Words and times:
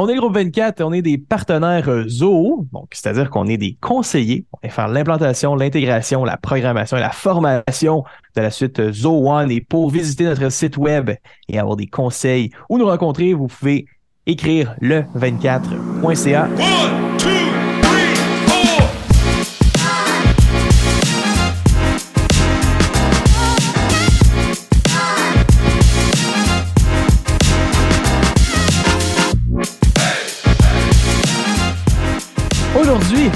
on 0.00 0.08
est 0.08 0.14
le 0.14 0.20
groupe 0.20 0.34
24, 0.34 0.80
on 0.82 0.94
est 0.94 1.02
des 1.02 1.18
partenaires 1.18 1.90
euh, 1.90 2.08
Zoho, 2.08 2.66
donc 2.72 2.88
c'est-à-dire 2.92 3.28
qu'on 3.28 3.46
est 3.46 3.58
des 3.58 3.76
conseillers. 3.82 4.46
On 4.52 4.66
va 4.66 4.72
faire 4.72 4.88
l'implantation, 4.88 5.54
l'intégration, 5.54 6.24
la 6.24 6.38
programmation 6.38 6.96
et 6.96 7.00
la 7.00 7.10
formation 7.10 8.04
de 8.34 8.40
la 8.40 8.50
suite 8.50 8.80
euh, 8.80 8.92
Zoho 8.92 9.30
One. 9.30 9.50
Et 9.50 9.60
pour 9.60 9.90
visiter 9.90 10.24
notre 10.24 10.50
site 10.50 10.78
web 10.78 11.10
et 11.50 11.58
avoir 11.58 11.76
des 11.76 11.86
conseils 11.86 12.50
ou 12.70 12.78
nous 12.78 12.86
rencontrer, 12.86 13.34
vous 13.34 13.48
pouvez 13.48 13.84
écrire 14.26 14.74
le24.ca. 14.80 16.48
Aujourd'hui, 32.80 33.28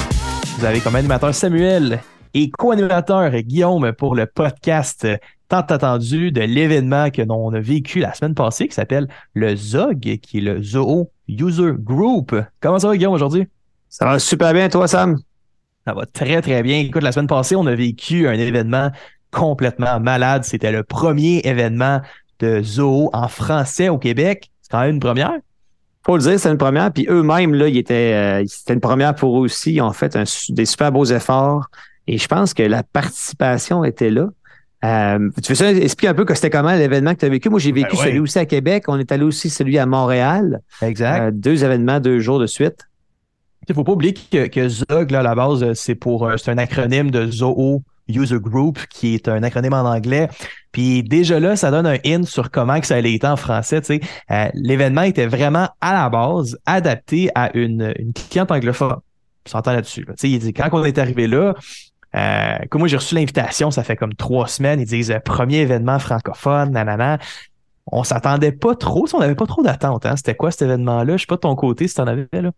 vous 0.57 0.65
avez 0.65 0.81
comme 0.81 0.97
animateur 0.97 1.35
Samuel 1.35 2.01
et 2.33 2.51
co-animateur 2.51 3.31
Guillaume 3.43 3.93
pour 3.93 4.15
le 4.15 4.25
podcast 4.25 5.07
tant 5.49 5.61
attendu 5.61 6.33
de 6.33 6.41
l'événement 6.41 7.11
que 7.11 7.21
l'on 7.21 7.53
a 7.53 7.61
vécu 7.61 7.99
la 7.99 8.15
semaine 8.15 8.35
passée 8.35 8.69
qui 8.69 8.75
s'appelle 8.75 9.07
le 9.35 9.55
ZOG, 9.55 10.19
qui 10.23 10.39
est 10.39 10.41
le 10.41 10.63
Zoho 10.63 11.11
User 11.29 11.73
Group. 11.79 12.35
Comment 12.61 12.79
ça 12.79 12.89
va 12.89 12.97
Guillaume 12.97 13.13
aujourd'hui? 13.13 13.47
Ça 13.91 14.07
va 14.07 14.19
super 14.19 14.55
bien, 14.55 14.71
toi 14.71 14.89
Sam? 14.89 15.19
Ça 15.87 15.93
va 15.93 16.07
très 16.07 16.41
très 16.41 16.63
bien. 16.63 16.79
Écoute, 16.79 17.03
la 17.03 17.13
semaine 17.13 17.27
passée, 17.27 17.55
on 17.55 17.67
a 17.67 17.75
vécu 17.75 18.27
un 18.27 18.33
événement 18.33 18.93
complètement 19.31 20.01
malade. 20.01 20.45
C'était 20.45 20.73
le 20.73 20.85
premier 20.85 21.43
événement 21.45 22.01
de 22.41 22.63
Zoho 22.63 23.11
en 23.13 23.29
français 23.29 23.91
au 23.91 23.99
Québec. 23.99 24.51
C'est 24.63 24.71
quand 24.71 24.81
même 24.81 24.95
une 24.95 25.01
première 25.01 25.35
faut 26.05 26.17
le 26.17 26.23
dire, 26.23 26.39
c'est 26.39 26.51
une 26.51 26.59
première. 26.59 26.93
Puis 26.93 27.07
eux-mêmes, 27.09 27.55
là, 27.55 27.69
ils 27.69 27.79
étaient, 27.79 28.43
euh, 28.43 28.45
c'était 28.47 28.75
une 28.75 28.81
première 28.81 29.15
pour 29.15 29.39
eux 29.39 29.45
aussi. 29.45 29.75
Ils 29.75 29.81
ont 29.81 29.93
fait 29.93 30.19
des 30.51 30.67
super 30.67 30.93
beaux 30.93 31.05
efforts. 31.05 31.69
Et 32.07 32.19
je 32.19 32.29
pense 32.29 32.53
que 32.53 32.63
la 32.63 32.83
participation 32.83 33.85
était 33.85 34.11
là. 34.11 34.29
Euh, 34.85 35.31
tu 35.43 35.53
veux 35.53 35.55
ça 35.55 35.73
expliquer 35.73 36.09
un 36.09 36.15
peu 36.15 36.27
que 36.27 36.35
c'était 36.35 36.51
comment 36.51 36.75
l'événement 36.75 37.15
que 37.15 37.21
tu 37.21 37.25
as 37.25 37.31
vécu? 37.31 37.49
Moi, 37.49 37.59
j'ai 37.59 37.73
vécu 37.73 37.97
ben 37.97 38.03
celui 38.03 38.19
aussi 38.19 38.39
à 38.39 38.45
Québec. 38.45 38.85
On 38.89 38.99
est 38.99 39.11
allé 39.13 39.25
aussi 39.25 39.49
celui 39.49 39.79
à 39.79 39.87
Montréal. 39.87 40.61
Exact. 40.83 41.23
Euh, 41.23 41.31
deux 41.33 41.65
événements, 41.65 42.01
deux 42.01 42.21
jours 42.21 42.39
de 42.39 42.47
suite. 42.47 42.87
Il 43.67 43.75
faut 43.75 43.85
pas 43.85 43.93
oublier 43.93 44.13
que, 44.13 44.47
que 44.47 44.69
ZOG, 44.69 45.11
là, 45.11 45.21
à 45.21 45.23
la 45.23 45.35
base, 45.35 45.73
c'est 45.73 45.95
pour 45.95 46.31
c'est 46.37 46.51
un 46.51 46.59
acronyme 46.59 47.11
de 47.11 47.31
Zoho 47.31 47.83
User 48.09 48.39
Group, 48.41 48.79
qui 48.91 49.15
est 49.15 49.29
un 49.29 49.43
acronyme 49.43 49.73
en 49.73 49.85
anglais. 49.85 50.29
Puis 50.73 51.03
déjà 51.03 51.41
là, 51.41 51.57
ça 51.57 51.71
donne 51.71 51.87
un 51.87 51.99
hint 52.05 52.25
sur 52.25 52.51
comment 52.51 52.81
que 52.81 52.87
ça 52.87 52.97
allait 52.97 53.15
être 53.15 53.25
en 53.25 53.37
français. 53.37 53.81
Tu 53.81 53.87
sais. 53.87 54.01
Euh, 54.31 54.49
l'événement 54.55 55.03
était 55.03 55.27
vraiment 55.27 55.69
à 55.81 55.95
la 55.95 56.09
base 56.11 56.59
adapté 56.67 57.31
à 57.35 57.57
une, 57.57 57.95
une 57.99 58.13
cliente 58.13 58.51
anglophone. 58.51 58.97
On 59.47 59.51
s'entend 59.51 59.73
là-dessus. 59.73 60.05
Tu 60.07 60.13
sais, 60.17 60.31
il 60.31 60.39
dit, 60.39 60.53
quand 60.53 60.69
on 60.73 60.85
est 60.85 60.99
arrivé 60.99 61.27
là, 61.27 61.55
euh, 62.15 62.59
moi 62.75 62.89
j'ai 62.89 62.97
reçu 62.97 63.15
l'invitation, 63.15 63.71
ça 63.71 63.83
fait 63.83 63.97
comme 63.97 64.15
trois 64.15 64.47
semaines, 64.47 64.81
ils 64.81 64.87
disent 64.87 65.11
euh, 65.11 65.19
premier 65.19 65.59
événement 65.59 65.99
francophone, 65.99 66.71
nanana. 66.71 67.19
On 67.87 68.03
s'attendait 68.03 68.53
pas 68.53 68.75
trop, 68.75 69.07
on 69.13 69.19
n'avait 69.19 69.35
pas 69.35 69.47
trop 69.47 69.63
d'attente. 69.63 70.07
Hein. 70.07 70.17
C'était 70.17 70.35
quoi 70.35 70.51
cet 70.51 70.63
événement-là? 70.63 71.17
Je 71.17 71.23
sais 71.23 71.27
pas 71.27 71.35
de 71.35 71.41
ton 71.41 71.55
côté 71.55 71.87
si 71.87 71.95
tu 71.95 72.01
en 72.01 72.07
avais 72.07 72.27
là. 72.33 72.51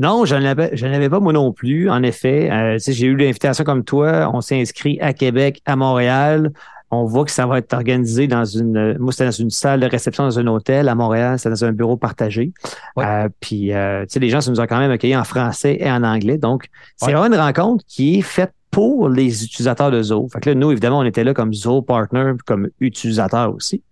Non, 0.00 0.24
je 0.24 0.36
n'en 0.36 0.92
avais 0.92 1.08
pas 1.08 1.18
moi 1.18 1.32
non 1.32 1.52
plus. 1.52 1.90
En 1.90 2.02
effet, 2.02 2.50
euh, 2.50 2.78
j'ai 2.78 3.06
eu 3.06 3.16
l'invitation 3.16 3.64
comme 3.64 3.82
toi. 3.82 4.30
On 4.32 4.40
s'est 4.40 4.60
inscrit 4.60 4.98
à 5.00 5.12
Québec, 5.12 5.60
à 5.66 5.74
Montréal. 5.74 6.52
On 6.90 7.04
voit 7.04 7.24
que 7.24 7.30
ça 7.30 7.46
va 7.46 7.58
être 7.58 7.74
organisé 7.74 8.28
dans 8.28 8.44
une, 8.44 8.96
moi 8.98 9.12
c'était 9.12 9.26
dans 9.26 9.30
une 9.30 9.50
salle 9.50 9.80
de 9.80 9.86
réception 9.86 10.24
dans 10.24 10.38
un 10.38 10.46
hôtel 10.46 10.88
à 10.88 10.94
Montréal, 10.94 11.38
c'est 11.38 11.50
dans 11.50 11.64
un 11.64 11.72
bureau 11.72 11.98
partagé. 11.98 12.52
Euh, 12.98 13.28
puis, 13.40 13.74
euh, 13.74 14.02
tu 14.02 14.14
sais, 14.14 14.20
les 14.20 14.30
gens 14.30 14.40
se 14.40 14.50
nous 14.50 14.58
ont 14.58 14.66
quand 14.66 14.78
même 14.78 14.90
accueillis 14.90 15.16
en 15.16 15.24
français 15.24 15.76
et 15.80 15.90
en 15.90 16.02
anglais. 16.02 16.38
Donc, 16.38 16.68
c'est 16.96 17.12
vraiment 17.12 17.26
une 17.26 17.40
rencontre 17.40 17.84
qui 17.86 18.18
est 18.18 18.22
faite 18.22 18.52
pour 18.70 19.08
les 19.10 19.44
utilisateurs 19.44 19.90
de 19.90 20.02
Zoho. 20.02 20.28
Fait 20.32 20.40
que 20.40 20.50
là, 20.50 20.54
nous, 20.54 20.70
évidemment, 20.70 21.00
on 21.00 21.04
était 21.04 21.24
là 21.24 21.34
comme 21.34 21.52
Zoho 21.52 21.82
partner, 21.82 22.32
comme 22.46 22.68
utilisateurs 22.80 23.54
aussi. 23.54 23.82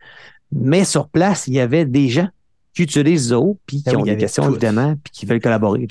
Mais 0.53 0.85
sur 0.85 1.09
place, 1.09 1.49
il 1.49 1.55
y 1.55 1.61
avait 1.61 1.85
des 1.85 2.09
gens 2.09 2.29
qui 2.75 2.83
utilisent 2.83 3.29
Zoho, 3.29 3.59
puis 3.67 3.79
qui 3.79 3.91
ben 3.91 3.97
ont 3.97 4.03
des 4.03 4.17
questions, 4.17 4.49
évidemment, 4.51 4.95
puis 5.03 5.13
qui 5.13 5.27
veulent 5.27 5.41
collaborer. 5.41 5.89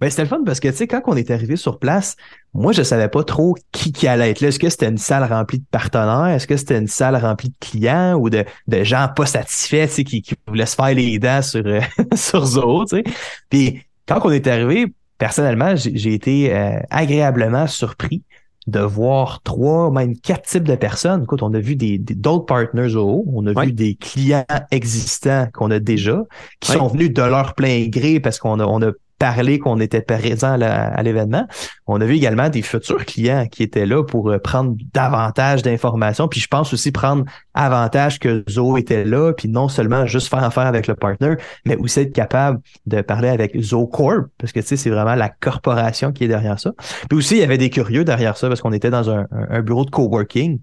Ben, 0.00 0.08
c'était 0.08 0.22
le 0.22 0.28
fun 0.28 0.42
parce 0.46 0.60
que, 0.60 0.68
tu 0.68 0.76
sais, 0.76 0.86
quand 0.86 1.02
on 1.06 1.16
est 1.16 1.30
arrivé 1.30 1.56
sur 1.56 1.78
place, 1.78 2.16
moi, 2.54 2.72
je 2.72 2.82
savais 2.82 3.08
pas 3.08 3.22
trop 3.22 3.54
qui, 3.70 3.92
qui 3.92 4.08
allait 4.08 4.30
être 4.30 4.40
là. 4.40 4.48
Est-ce 4.48 4.58
que 4.58 4.70
c'était 4.70 4.88
une 4.88 4.98
salle 4.98 5.24
remplie 5.24 5.58
de 5.58 5.66
partenaires? 5.70 6.34
Est-ce 6.34 6.46
que 6.46 6.56
c'était 6.56 6.78
une 6.78 6.88
salle 6.88 7.16
remplie 7.16 7.50
de 7.50 7.56
clients 7.60 8.14
ou 8.14 8.30
de, 8.30 8.44
de 8.66 8.82
gens 8.82 9.08
pas 9.14 9.26
satisfaits, 9.26 9.86
tu 9.88 9.92
sais, 9.92 10.04
qui, 10.04 10.22
qui 10.22 10.34
voulaient 10.46 10.66
se 10.66 10.74
faire 10.74 10.94
les 10.94 11.18
dents 11.18 11.42
sur, 11.42 11.66
euh, 11.66 11.80
sur 12.14 12.44
Zoho, 12.46 12.86
tu 12.86 12.96
sais? 12.96 13.04
Puis, 13.50 13.82
quand 14.06 14.20
on 14.24 14.30
est 14.30 14.46
arrivé, 14.46 14.86
personnellement, 15.18 15.74
j'ai 15.76 16.14
été 16.14 16.54
euh, 16.54 16.80
agréablement 16.88 17.66
surpris 17.66 18.22
de 18.66 18.80
voir 18.80 19.42
trois, 19.42 19.90
même 19.90 20.16
quatre 20.16 20.48
types 20.48 20.64
de 20.64 20.76
personnes. 20.76 21.24
Écoute, 21.24 21.42
on 21.42 21.52
a 21.54 21.58
vu 21.58 21.76
des 21.76 21.98
d'autres 21.98 22.46
partners 22.46 22.94
au 22.94 23.24
on 23.26 23.46
a 23.46 23.64
vu 23.64 23.72
des 23.72 23.94
clients 23.94 24.44
existants 24.70 25.48
qu'on 25.52 25.70
a 25.70 25.78
déjà, 25.78 26.22
qui 26.60 26.72
sont 26.72 26.86
venus 26.88 27.12
de 27.12 27.22
leur 27.22 27.54
plein 27.54 27.86
gré 27.88 28.20
parce 28.20 28.38
qu'on 28.38 28.60
a, 28.60 28.64
on 28.64 28.82
a 28.82 28.92
parlé 29.20 29.58
qu'on 29.58 29.78
était 29.78 30.00
présent 30.00 30.58
à 30.58 31.02
l'événement. 31.02 31.46
On 31.86 32.00
a 32.00 32.04
vu 32.06 32.14
également 32.14 32.48
des 32.48 32.62
futurs 32.62 33.04
clients 33.04 33.46
qui 33.48 33.62
étaient 33.62 33.84
là 33.84 34.02
pour 34.02 34.30
euh, 34.30 34.38
prendre 34.38 34.74
davantage 34.94 35.62
d'informations. 35.62 36.26
Puis 36.26 36.40
je 36.40 36.48
pense 36.48 36.72
aussi 36.72 36.90
prendre 36.90 37.24
avantage 37.52 38.18
que 38.18 38.42
Zo 38.48 38.78
était 38.78 39.04
là, 39.04 39.32
puis 39.34 39.48
non 39.48 39.68
seulement 39.68 40.06
juste 40.06 40.28
faire 40.28 40.42
affaire 40.42 40.66
avec 40.66 40.86
le 40.86 40.94
partner, 40.94 41.34
mais 41.66 41.76
aussi 41.76 42.00
être 42.00 42.14
capable 42.14 42.60
de 42.86 43.02
parler 43.02 43.28
avec 43.28 43.60
Zo 43.60 43.86
Corp, 43.86 44.28
parce 44.38 44.52
que 44.52 44.60
tu 44.60 44.66
sais, 44.66 44.76
c'est 44.76 44.90
vraiment 44.90 45.14
la 45.14 45.28
corporation 45.28 46.12
qui 46.12 46.24
est 46.24 46.28
derrière 46.28 46.58
ça. 46.58 46.72
Puis 47.10 47.18
aussi, 47.18 47.34
il 47.36 47.40
y 47.40 47.44
avait 47.44 47.58
des 47.58 47.68
curieux 47.68 48.04
derrière 48.04 48.38
ça, 48.38 48.48
parce 48.48 48.62
qu'on 48.62 48.72
était 48.72 48.90
dans 48.90 49.10
un 49.10 49.60
bureau 49.60 49.84
de 49.84 49.90
coworking 49.90 50.60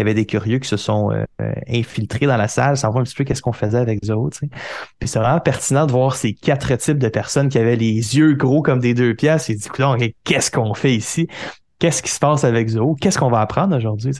il 0.00 0.06
y 0.06 0.10
avait 0.10 0.14
des 0.14 0.26
curieux 0.26 0.58
qui 0.58 0.68
se 0.68 0.76
sont 0.76 1.10
euh, 1.12 1.52
infiltrés 1.68 2.26
dans 2.26 2.36
la 2.36 2.48
salle, 2.48 2.76
sans 2.76 2.90
voir 2.90 3.02
un 3.02 3.04
petit 3.04 3.14
peu 3.14 3.24
qu'est-ce 3.24 3.42
qu'on 3.42 3.52
faisait 3.52 3.78
avec. 3.78 4.00
Tu 4.00 4.12
Puis 4.98 5.08
c'est 5.08 5.18
vraiment 5.18 5.40
pertinent 5.40 5.86
de 5.86 5.92
voir 5.92 6.16
ces 6.16 6.32
quatre 6.32 6.74
types 6.76 6.98
de 6.98 7.08
personnes 7.08 7.48
qui 7.48 7.58
avaient 7.58 7.76
les 7.76 8.16
yeux 8.16 8.34
gros 8.34 8.62
comme 8.62 8.80
des 8.80 8.94
deux 8.94 9.14
pièces 9.14 9.50
et 9.50 9.54
dit 9.54 9.68
qu'est-ce 10.24 10.50
qu'on 10.50 10.74
fait 10.74 10.94
ici? 10.94 11.28
Qu'est-ce 11.78 12.02
qui 12.02 12.10
se 12.10 12.18
passe 12.18 12.44
avec 12.44 12.68
Zoho? 12.68 12.94
Qu'est-ce 12.94 13.18
qu'on 13.18 13.30
va 13.30 13.40
apprendre 13.40 13.76
aujourd'hui? 13.76 14.12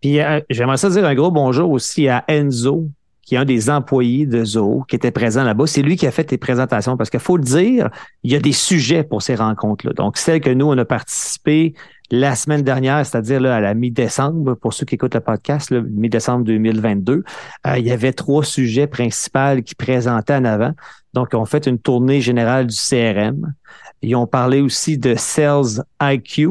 Puis 0.00 0.20
euh, 0.20 0.40
j'aimerais 0.50 0.76
ça 0.76 0.88
dire 0.90 1.04
un 1.04 1.14
gros 1.14 1.30
bonjour 1.30 1.70
aussi 1.70 2.08
à 2.08 2.24
Enzo, 2.28 2.88
qui 3.26 3.34
est 3.34 3.38
un 3.38 3.44
des 3.44 3.68
employés 3.68 4.24
de 4.24 4.44
Zoho, 4.44 4.84
qui 4.88 4.94
était 4.94 5.10
présent 5.10 5.42
là-bas. 5.42 5.66
C'est 5.66 5.82
lui 5.82 5.96
qui 5.96 6.06
a 6.06 6.12
fait 6.12 6.24
tes 6.24 6.38
présentations 6.38 6.96
parce 6.96 7.10
qu'il 7.10 7.20
faut 7.20 7.36
le 7.36 7.42
dire, 7.42 7.90
il 8.22 8.32
y 8.32 8.36
a 8.36 8.38
des 8.38 8.52
sujets 8.52 9.02
pour 9.02 9.20
ces 9.20 9.34
rencontres-là. 9.34 9.92
Donc, 9.94 10.16
celle 10.16 10.40
que 10.40 10.50
nous, 10.50 10.66
on 10.66 10.78
a 10.78 10.84
participé 10.84 11.74
la 12.12 12.36
semaine 12.36 12.62
dernière, 12.62 13.04
c'est-à-dire 13.04 13.44
à 13.50 13.60
la 13.60 13.74
mi-décembre, 13.74 14.54
pour 14.54 14.72
ceux 14.72 14.86
qui 14.86 14.94
écoutent 14.94 15.16
le 15.16 15.20
podcast, 15.20 15.72
mi-décembre 15.72 16.44
2022, 16.44 17.24
euh, 17.66 17.78
il 17.78 17.84
y 17.84 17.90
avait 17.90 18.12
trois 18.12 18.44
sujets 18.44 18.86
principaux 18.86 19.60
qui 19.64 19.74
présentaient 19.74 20.36
en 20.36 20.44
avant. 20.44 20.72
Donc, 21.12 21.30
on 21.34 21.46
fait 21.46 21.66
une 21.66 21.80
tournée 21.80 22.20
générale 22.20 22.68
du 22.68 22.76
CRM. 22.76 23.54
Ils 24.02 24.14
ont 24.14 24.28
parlé 24.28 24.60
aussi 24.60 24.98
de 24.98 25.16
Sales 25.16 25.82
IQ 26.00 26.50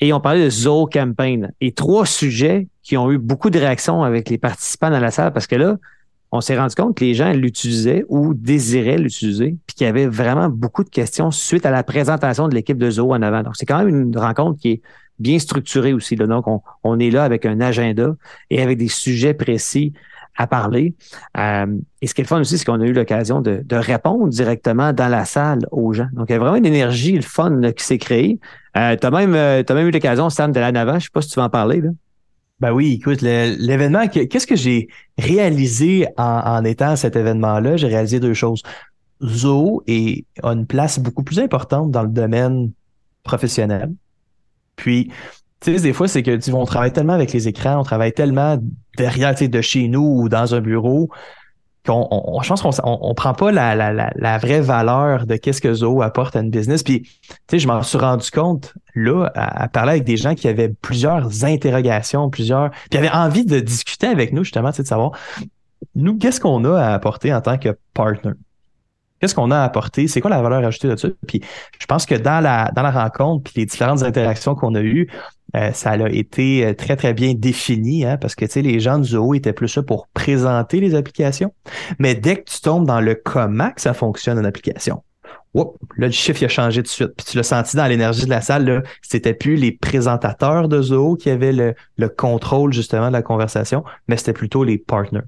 et 0.00 0.12
on 0.12 0.20
parlait 0.20 0.44
de 0.44 0.50
Zoho 0.50 0.86
Campaign. 0.86 1.52
Et 1.60 1.72
trois 1.72 2.06
sujets 2.06 2.68
qui 2.82 2.96
ont 2.96 3.10
eu 3.10 3.18
beaucoup 3.18 3.50
de 3.50 3.58
réactions 3.58 4.02
avec 4.02 4.28
les 4.28 4.38
participants 4.38 4.90
dans 4.90 5.00
la 5.00 5.10
salle 5.10 5.32
parce 5.32 5.46
que 5.46 5.56
là, 5.56 5.76
on 6.32 6.40
s'est 6.40 6.58
rendu 6.58 6.74
compte 6.74 6.96
que 6.96 7.04
les 7.04 7.14
gens 7.14 7.32
l'utilisaient 7.32 8.04
ou 8.08 8.34
désiraient 8.34 8.98
l'utiliser, 8.98 9.56
puis 9.66 9.76
qu'il 9.76 9.86
y 9.86 9.90
avait 9.90 10.06
vraiment 10.06 10.48
beaucoup 10.48 10.84
de 10.84 10.90
questions 10.90 11.30
suite 11.30 11.64
à 11.64 11.70
la 11.70 11.82
présentation 11.82 12.48
de 12.48 12.54
l'équipe 12.54 12.78
de 12.78 12.90
Zoho 12.90 13.14
en 13.14 13.22
avant. 13.22 13.42
Donc, 13.42 13.54
c'est 13.56 13.66
quand 13.66 13.78
même 13.78 13.88
une 13.88 14.18
rencontre 14.18 14.60
qui 14.60 14.70
est 14.72 14.82
bien 15.18 15.38
structurée 15.38 15.92
aussi. 15.92 16.16
Donc, 16.16 16.46
on, 16.84 16.98
est 16.98 17.10
là 17.10 17.24
avec 17.24 17.46
un 17.46 17.60
agenda 17.60 18.14
et 18.50 18.60
avec 18.60 18.76
des 18.76 18.88
sujets 18.88 19.34
précis 19.34 19.92
à 20.36 20.46
parler. 20.46 20.94
Euh, 21.38 21.66
et 22.02 22.06
ce 22.06 22.14
qui 22.14 22.20
est 22.20 22.24
le 22.24 22.28
fun 22.28 22.40
aussi, 22.40 22.58
c'est 22.58 22.64
qu'on 22.64 22.80
a 22.80 22.84
eu 22.84 22.92
l'occasion 22.92 23.40
de, 23.40 23.64
répondre 23.70 24.28
directement 24.28 24.92
dans 24.92 25.08
la 25.08 25.24
salle 25.24 25.60
aux 25.70 25.92
gens. 25.92 26.08
Donc, 26.12 26.26
il 26.28 26.32
y 26.32 26.36
a 26.36 26.38
vraiment 26.38 26.56
une 26.56 26.66
énergie, 26.66 27.12
le 27.12 27.22
fun 27.22 27.60
qui 27.72 27.84
s'est 27.84 27.98
créé. 27.98 28.38
Euh, 28.76 28.96
tu 28.96 29.06
as, 29.06 29.10
même, 29.10 29.34
euh, 29.34 29.62
même 29.68 29.88
eu 29.88 29.90
l'occasion, 29.90 30.30
Sam, 30.30 30.52
de 30.52 30.60
l'année 30.60 30.78
avant. 30.78 30.98
Je 30.98 31.04
sais 31.04 31.10
pas 31.12 31.22
si 31.22 31.30
tu 31.30 31.36
vas 31.36 31.46
en 31.46 31.50
parler. 31.50 31.80
Là. 31.80 31.90
Ben 32.60 32.72
oui, 32.72 32.94
écoute, 32.94 33.20
l'événement, 33.20 34.08
qu'est-ce 34.08 34.46
que 34.46 34.56
j'ai 34.56 34.88
réalisé 35.18 36.06
en, 36.16 36.64
étant 36.64 36.90
à 36.90 36.96
cet 36.96 37.14
événement-là? 37.14 37.76
J'ai 37.76 37.88
réalisé 37.88 38.18
deux 38.18 38.32
choses. 38.32 38.62
Zo 39.22 39.82
est, 39.86 40.24
a 40.42 40.52
une 40.52 40.66
place 40.66 40.98
beaucoup 40.98 41.22
plus 41.22 41.38
importante 41.38 41.90
dans 41.90 42.02
le 42.02 42.08
domaine 42.08 42.70
professionnel. 43.24 43.92
Puis, 44.74 45.10
tu 45.60 45.74
sais, 45.74 45.82
des 45.82 45.92
fois, 45.92 46.08
c'est 46.08 46.22
que 46.22 46.36
tu 46.36 46.52
on 46.52 46.64
travaille 46.64 46.92
tellement 46.92 47.14
avec 47.14 47.32
les 47.32 47.48
écrans, 47.48 47.80
on 47.80 47.82
travaille 47.82 48.12
tellement 48.12 48.58
derrière, 48.96 49.34
tu 49.34 49.44
sais, 49.44 49.48
de 49.48 49.60
chez 49.60 49.88
nous 49.88 50.02
ou 50.02 50.28
dans 50.28 50.54
un 50.54 50.60
bureau, 50.60 51.10
qu'on 51.86 52.06
on, 52.10 52.42
je 52.42 52.48
pense 52.48 52.60
qu'on 52.60 52.70
on, 52.84 53.14
prend 53.14 53.32
pas 53.32 53.52
la, 53.52 53.74
la, 53.74 54.10
la, 54.14 54.38
vraie 54.38 54.60
valeur 54.60 55.26
de 55.26 55.36
qu'est-ce 55.36 55.60
que 55.60 55.72
Zoho 55.72 56.02
apporte 56.02 56.36
à 56.36 56.40
une 56.40 56.50
business. 56.50 56.82
Puis, 56.82 57.02
tu 57.02 57.34
sais, 57.50 57.58
je 57.58 57.68
m'en 57.68 57.82
suis 57.82 57.98
rendu 57.98 58.30
compte 58.30 58.74
là 58.94 59.30
à, 59.34 59.68
parler 59.68 59.92
avec 59.92 60.04
des 60.04 60.16
gens 60.16 60.34
qui 60.34 60.48
avaient 60.48 60.68
plusieurs 60.68 61.44
interrogations, 61.44 62.28
plusieurs, 62.28 62.70
puis 62.90 62.98
avaient 62.98 63.10
envie 63.10 63.44
de 63.44 63.60
discuter 63.60 64.08
avec 64.08 64.32
nous 64.32 64.44
justement, 64.44 64.70
tu 64.70 64.78
sais, 64.78 64.82
de 64.82 64.88
savoir 64.88 65.12
nous 65.94 66.18
qu'est-ce 66.18 66.40
qu'on 66.40 66.64
a 66.64 66.78
à 66.78 66.94
apporter 66.94 67.32
en 67.32 67.40
tant 67.40 67.56
que 67.56 67.76
partner? 67.94 68.32
Qu'est-ce 69.20 69.34
qu'on 69.34 69.50
a 69.50 69.62
apporté? 69.62 70.08
C'est 70.08 70.20
quoi 70.20 70.30
la 70.30 70.42
valeur 70.42 70.62
ajoutée 70.64 70.88
de 70.88 70.96
ça? 70.96 71.08
Puis 71.26 71.40
je 71.78 71.86
pense 71.86 72.04
que 72.04 72.14
dans 72.14 72.42
la, 72.42 72.70
dans 72.74 72.82
la 72.82 72.90
rencontre, 72.90 73.44
puis 73.44 73.54
les 73.60 73.66
différentes 73.66 74.02
interactions 74.02 74.54
qu'on 74.54 74.74
a 74.74 74.82
eues, 74.82 75.08
euh, 75.56 75.72
ça 75.72 75.90
a 75.90 76.08
été 76.10 76.66
euh, 76.66 76.74
très, 76.74 76.96
très 76.96 77.14
bien 77.14 77.34
défini, 77.34 78.04
hein, 78.04 78.18
parce 78.18 78.34
que 78.34 78.44
tu 78.44 78.52
sais, 78.52 78.62
les 78.62 78.78
gens 78.78 78.98
du 78.98 79.10
zoo 79.10 79.34
étaient 79.34 79.52
plus 79.52 79.74
là 79.76 79.82
pour 79.82 80.08
présenter 80.08 80.80
les 80.80 80.94
applications. 80.94 81.52
Mais 81.98 82.14
dès 82.14 82.36
que 82.36 82.50
tu 82.50 82.60
tombes 82.60 82.86
dans 82.86 83.00
le 83.00 83.14
comment 83.14 83.70
que 83.70 83.80
ça 83.80 83.94
fonctionne, 83.94 84.38
une 84.38 84.46
application, 84.46 85.02
Oups, 85.54 85.78
là, 85.96 86.08
le 86.08 86.12
chiffre 86.12 86.44
a 86.44 86.48
changé 86.48 86.82
de 86.82 86.86
suite. 86.86 87.12
Puis 87.16 87.24
tu 87.30 87.36
l'as 87.38 87.42
senti 87.42 87.76
dans 87.76 87.86
l'énergie 87.86 88.26
de 88.26 88.30
la 88.30 88.42
salle, 88.42 88.66
là, 88.66 88.82
c'était 89.00 89.32
plus 89.32 89.56
les 89.56 89.72
présentateurs 89.72 90.68
de 90.68 90.82
Zoho 90.82 91.16
qui 91.16 91.30
avaient 91.30 91.52
le, 91.52 91.74
le 91.96 92.08
contrôle 92.10 92.74
justement 92.74 93.08
de 93.08 93.14
la 93.14 93.22
conversation, 93.22 93.82
mais 94.06 94.18
c'était 94.18 94.34
plutôt 94.34 94.64
les 94.64 94.76
partners. 94.76 95.22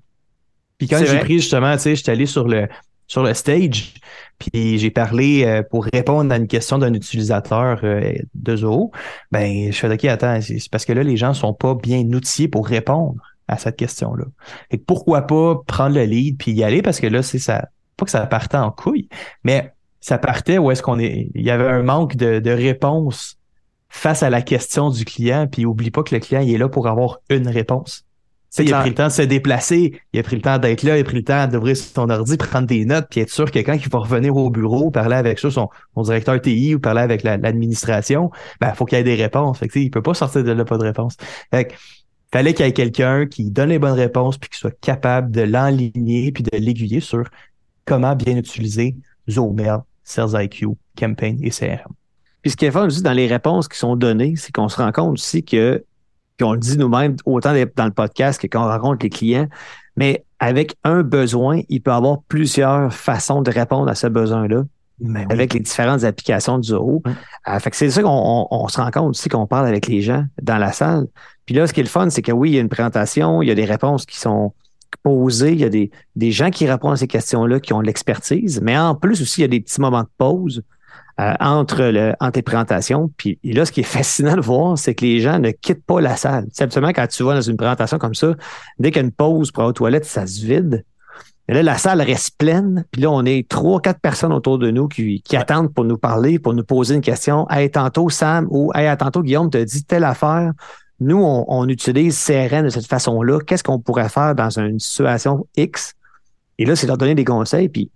Puis 0.77 0.87
quand 0.87 1.03
j'ai 1.05 1.19
pris 1.19 1.39
justement, 1.39 1.73
tu 1.75 1.81
sais, 1.81 1.97
j'étais 1.97 2.13
allé 2.13 2.27
sur 2.27 2.47
le 2.47 2.69
sur 3.09 3.23
le 3.23 3.35
stage, 3.35 3.95
puis 4.39 4.79
j'ai 4.79 4.91
parlé 4.91 5.45
euh, 5.45 5.63
pour 5.69 5.85
répondre 5.85 6.33
à 6.33 6.37
une 6.37 6.47
question 6.47 6.79
d'un 6.79 6.93
utilisateur 6.95 7.81
euh, 7.83 8.13
de 8.35 8.57
Zoho, 8.57 8.93
ben 9.33 9.73
je 9.73 9.77
fais 9.77 9.93
OK, 9.93 10.05
attends, 10.05 10.41
c'est 10.41 10.71
parce 10.71 10.85
que 10.85 10.93
là, 10.93 11.03
les 11.03 11.17
gens 11.17 11.35
sont 11.35 11.55
pas 11.55 11.75
bien 11.75 12.01
outillés 12.01 12.49
pour 12.49 12.67
répondre 12.67 13.21
à 13.49 13.57
cette 13.57 13.77
question-là. 13.77 14.27
Et 14.71 14.79
pourquoi 14.79 15.23
pas 15.23 15.57
prendre 15.67 15.97
le 15.97 16.05
lead 16.05 16.37
puis 16.39 16.53
y 16.53 16.63
aller 16.63 16.83
parce 16.83 17.01
que 17.01 17.07
là, 17.07 17.23
c'est 17.23 17.39
ça, 17.39 17.69
pas 17.97 18.05
que 18.05 18.11
ça 18.11 18.25
partait 18.27 18.59
en 18.59 18.71
couille, 18.71 19.09
mais 19.43 19.73
ça 20.01 20.19
partait 20.19 20.59
où 20.59 20.71
est-ce 20.71 20.83
qu'on 20.83 20.99
est. 20.99 21.31
Il 21.35 21.43
y 21.43 21.51
avait 21.51 21.67
un 21.67 21.83
manque 21.83 22.15
de, 22.15 22.39
de 22.39 22.51
réponse 22.51 23.39
face 23.89 24.23
à 24.23 24.29
la 24.29 24.43
question 24.43 24.91
du 24.91 25.07
client, 25.07 25.47
puis 25.51 25.65
oublie 25.65 25.91
pas 25.91 26.03
que 26.03 26.15
le 26.15 26.21
client 26.21 26.41
il 26.41 26.55
est 26.55 26.59
là 26.59 26.69
pour 26.69 26.89
avoir 26.89 27.21
une 27.31 27.49
réponse. 27.49 28.05
Il 28.59 28.73
a 28.73 28.81
pris 28.81 28.89
le 28.91 28.95
temps 28.95 29.09
de 29.09 29.13
se 29.13 29.23
déplacer, 29.23 30.01
il 30.13 30.21
a 30.21 30.23
pris 30.23 30.37
le 30.37 30.43
temps 30.43 30.59
d'être 30.59 30.83
là, 30.83 30.97
il 30.97 31.01
a 31.01 31.05
pris 31.05 31.17
le 31.17 31.25
temps 31.25 31.47
d'ouvrir 31.47 31.77
son 31.77 32.09
ordi, 32.09 32.37
prendre 32.37 32.67
des 32.67 32.85
notes, 32.85 33.07
puis 33.11 33.21
être 33.21 33.31
sûr 33.31 33.51
que 33.51 33.59
quand 33.59 33.75
il 33.75 33.89
va 33.89 33.99
revenir 33.99 34.35
au 34.37 34.51
bureau, 34.51 34.91
parler 34.91 35.17
avec 35.17 35.39
ça, 35.39 35.51
son, 35.51 35.69
directeur 35.97 36.41
TI 36.41 36.75
ou 36.75 36.81
parler 36.81 37.03
avec 37.03 37.23
l'administration, 37.23 38.31
ben, 38.61 38.71
il 38.71 38.75
faut 38.75 38.87
qu'il 38.87 38.97
y 38.97 39.01
ait 39.01 39.05
des 39.05 39.15
réponses. 39.17 39.59
Fait 39.59 39.69
que, 39.69 39.79
il 39.79 39.91
peut 39.91 40.03
pas 40.03 40.15
sortir 40.15 40.45
de 40.45 40.53
là 40.53 40.65
pas 40.65 40.79
de 40.79 40.85
réponse. 40.85 41.17
Fait 41.51 41.75
fallait 42.33 42.55
qu'il 42.55 42.67
y 42.67 42.69
ait 42.69 42.73
quelqu'un 42.73 43.27
qui 43.27 43.51
donne 43.51 43.71
les 43.71 43.79
bonnes 43.79 43.93
réponses 43.93 44.39
puis 44.39 44.51
qui 44.51 44.59
soit 44.59 44.79
capable 44.81 45.31
de 45.31 45.43
l'enligner 45.43 46.33
puis 46.33 46.43
de 46.43 46.57
l'aiguiller 46.57 47.01
sur 47.01 47.25
comment 47.85 48.15
bien 48.15 48.37
utiliser 48.37 48.97
Zomail, 49.31 49.79
Sales 50.05 50.45
IQ, 50.45 50.69
Campaign 50.99 51.39
et 51.43 51.51
CRM. 51.51 51.93
Puis 52.43 52.53
ce 52.53 52.57
qui 52.57 52.67
est 52.67 52.71
fun 52.71 52.87
aussi 52.87 53.03
dans 53.03 53.13
les 53.13 53.27
réponses 53.27 53.69
qui 53.69 53.79
sont 53.79 53.97
données, 53.97 54.35
c'est 54.37 54.53
qu'on 54.53 54.69
se 54.69 54.77
rend 54.77 54.93
compte 54.93 55.15
aussi 55.15 55.43
que, 55.43 55.85
qu'on 56.39 56.53
le 56.53 56.59
dit 56.59 56.79
nous-mêmes 56.79 57.17
autant 57.25 57.53
dans 57.77 57.85
le 57.85 57.91
podcast 57.91 58.41
que 58.41 58.47
quand 58.47 58.65
on 58.65 58.69
rencontre 58.69 59.03
les 59.03 59.11
clients, 59.11 59.49
mais 59.97 60.25
avec 60.39 60.77
un 60.85 61.03
besoin, 61.03 61.61
il 61.69 61.81
peut 61.83 61.91
y 61.91 61.95
avoir 61.95 62.23
plusieurs 62.29 62.93
façons 62.93 63.43
de 63.43 63.51
répondre 63.51 63.89
à 63.89 63.95
ce 63.95 64.07
besoin-là. 64.07 64.65
Ben 65.01 65.27
avec 65.31 65.55
les 65.55 65.61
différentes 65.61 66.03
applications 66.03 66.59
du 66.59 66.71
Zoho. 66.71 67.03
Euh, 67.47 67.59
fait 67.61 67.71
que 67.71 67.77
c'est 67.77 67.89
ça 67.89 68.03
qu'on 68.03 68.49
on, 68.51 68.67
se 68.67 68.81
rend 68.81 68.91
compte 68.91 69.11
aussi 69.11 69.29
qu'on 69.29 69.47
parle 69.47 69.69
avec 69.69 69.87
les 69.87 70.01
gens 70.01 70.25
dans 70.43 70.59
la 70.59 70.73
salle. 70.73 71.07
Puis 71.47 71.55
là, 71.55 71.69
ce 71.69 71.73
qui 71.73 71.79
est 71.79 71.85
le 71.85 71.89
fun, 71.89 72.11
c'est 72.11 72.21
que 72.21 72.33
oui, 72.33 72.51
il 72.51 72.55
y 72.57 72.59
a 72.59 72.61
une 72.61 72.69
présentation, 72.69 73.41
il 73.41 73.47
y 73.47 73.53
a 73.53 73.55
des 73.55 73.65
réponses 73.65 74.07
qui 74.07 74.19
sont 74.19 74.53
poser. 75.03 75.53
Il 75.53 75.61
y 75.61 75.65
a 75.65 75.69
des, 75.69 75.91
des 76.17 76.33
gens 76.33 76.51
qui 76.51 76.69
répondent 76.69 76.95
à 76.95 76.97
ces 76.97 77.07
questions-là 77.07 77.61
qui 77.61 77.73
ont 77.73 77.81
l'expertise, 77.81 78.61
mais 78.63 78.77
en 78.79 78.95
plus 78.95 79.23
aussi, 79.23 79.41
il 79.41 79.43
y 79.43 79.45
a 79.45 79.49
des 79.49 79.61
petits 79.61 79.81
moments 79.81 80.03
de 80.03 80.09
pause 80.17 80.63
euh, 81.21 81.35
entre, 81.41 81.83
le, 81.83 82.15
entre 82.21 82.39
les 82.39 82.43
présentations. 82.43 83.11
Puis 83.17 83.39
là, 83.43 83.65
ce 83.65 83.73
qui 83.73 83.81
est 83.81 83.85
fascinant 83.85 84.37
de 84.37 84.41
voir, 84.41 84.79
c'est 84.79 84.95
que 84.95 85.05
les 85.05 85.21
gens 85.21 85.39
ne 85.39 85.51
quittent 85.51 85.85
pas 85.85 86.01
la 86.01 86.17
salle. 86.17 86.47
C'est 86.53 86.65
absolument 86.65 86.93
quand 86.93 87.07
tu 87.09 87.25
vas 87.25 87.35
dans 87.35 87.41
une 87.41 87.57
présentation 87.57 87.99
comme 87.99 88.15
ça, 88.15 88.35
dès 88.79 88.91
qu'il 88.91 89.03
y 89.03 89.05
a 89.05 89.07
une 89.07 89.13
pause 89.13 89.51
pour 89.51 89.65
aller 89.65 89.71
aux 89.71 89.73
toilettes, 89.73 90.05
ça 90.05 90.27
se 90.27 90.45
vide. 90.45 90.85
Et 91.49 91.55
là, 91.55 91.63
la 91.63 91.79
salle 91.79 92.03
reste 92.03 92.37
pleine. 92.37 92.85
Puis 92.91 93.03
là, 93.03 93.11
on 93.11 93.25
est 93.25 93.49
trois, 93.49 93.81
quatre 93.81 94.01
personnes 94.01 94.33
autour 94.33 94.59
de 94.59 94.71
nous 94.71 94.87
qui, 94.87 95.23
qui 95.23 95.37
attendent 95.37 95.73
pour 95.73 95.85
nous 95.85 95.97
parler, 95.97 96.39
pour 96.39 96.53
nous 96.53 96.63
poser 96.63 96.95
une 96.95 97.01
question. 97.01 97.49
Hey, 97.49 97.71
tantôt, 97.71 98.11
Sam, 98.11 98.47
ou 98.51 98.71
Hey, 98.75 98.95
tantôt, 98.97 99.23
Guillaume 99.23 99.49
te 99.49 99.59
dit 99.59 99.85
telle 99.85 100.05
affaire. 100.05 100.53
Nous, 101.01 101.21
on, 101.21 101.69
utilise 101.69 102.23
CRN 102.23 102.65
de 102.65 102.69
cette 102.69 102.87
façon-là. 102.87 103.39
Qu'est-ce 103.47 103.63
qu'on 103.63 103.79
pourrait 103.79 104.09
faire 104.09 104.35
dans 104.35 104.51
une 104.59 104.79
situation 104.79 105.47
X? 105.57 105.95
Et 106.59 106.65
là, 106.65 106.77
c'est 106.77 106.87
leur 106.87 106.99
donner 106.99 107.15
des 107.15 107.25
conseils. 107.25 107.69
Puis, 107.69 107.91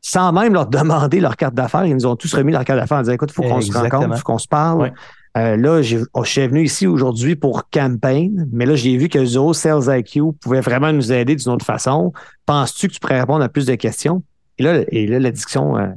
sans 0.00 0.32
même 0.32 0.54
leur 0.54 0.66
demander 0.66 1.20
leur 1.20 1.36
carte 1.36 1.54
d'affaires, 1.54 1.84
ils 1.84 1.94
nous 1.94 2.06
ont 2.06 2.16
tous 2.16 2.32
remis 2.34 2.52
leur 2.52 2.64
carte 2.64 2.78
d'affaires 2.78 2.98
en 2.98 3.02
disant, 3.02 3.12
écoute, 3.12 3.30
il 3.32 3.34
faut 3.34 3.42
qu'on 3.42 3.60
se 3.60 3.72
rencontre, 3.72 4.08
il 4.12 4.16
faut 4.16 4.24
qu'on 4.24 4.38
se 4.38 4.48
parle. 4.48 4.92
Euh, 5.36 5.56
là, 5.56 5.80
oh, 6.14 6.24
je 6.24 6.30
suis 6.30 6.46
venu 6.46 6.64
ici 6.64 6.86
aujourd'hui 6.86 7.36
pour 7.36 7.68
Campaign, 7.70 8.48
mais 8.50 8.66
là, 8.66 8.74
j'ai 8.74 8.96
vu 8.96 9.08
que 9.08 9.24
Zoho 9.24 9.52
Sales 9.52 9.98
IQ 9.98 10.32
pouvait 10.40 10.60
vraiment 10.60 10.92
nous 10.92 11.12
aider 11.12 11.36
d'une 11.36 11.52
autre 11.52 11.66
façon. 11.66 12.12
Penses-tu 12.46 12.88
que 12.88 12.94
tu 12.94 13.00
pourrais 13.00 13.20
répondre 13.20 13.44
à 13.44 13.48
plus 13.48 13.66
de 13.66 13.74
questions? 13.74 14.22
Et 14.58 14.62
là, 14.62 14.80
et 14.88 15.06
là 15.06 15.20
la 15.20 15.30
discussion 15.30 15.76
euh, 15.76 15.88